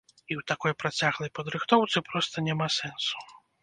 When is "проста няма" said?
2.11-2.75